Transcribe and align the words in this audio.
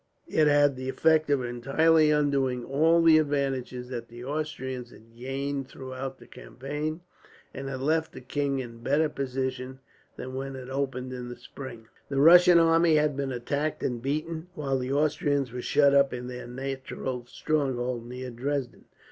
It 0.27 0.47
had 0.47 0.75
the 0.75 0.89
effect 0.89 1.29
of 1.29 1.43
entirely 1.43 2.09
undoing 2.09 2.65
all 2.65 3.03
the 3.03 3.19
advantages 3.19 3.89
that 3.89 4.07
the 4.07 4.25
Austrians 4.25 4.89
had 4.89 5.15
gained, 5.15 5.67
throughout 5.69 6.17
the 6.17 6.25
campaign; 6.25 7.01
and 7.53 7.67
left 7.83 8.11
the 8.11 8.19
king 8.21 8.57
in 8.57 8.69
a 8.71 8.77
better 8.79 9.09
position 9.09 9.77
than 10.15 10.33
when 10.33 10.55
it 10.55 10.71
opened 10.71 11.13
in 11.13 11.29
the 11.29 11.35
spring. 11.37 11.85
The 12.09 12.19
Russian 12.19 12.57
army 12.57 12.95
had 12.95 13.15
been 13.15 13.31
attacked 13.31 13.83
and 13.83 14.01
beaten, 14.01 14.47
while 14.55 14.79
the 14.79 14.91
Austrians 14.91 15.51
were 15.53 15.61
shut 15.61 15.93
up 15.93 16.15
in 16.15 16.25
their 16.25 16.47
natural 16.47 17.27
stronghold, 17.27 18.07
near 18.07 18.31
Dresden. 18.31 18.85